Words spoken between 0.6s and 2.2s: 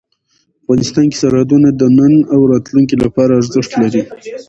افغانستان کې سرحدونه د نن